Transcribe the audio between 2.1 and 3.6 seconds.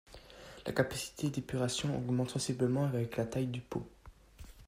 sensiblement avec la taille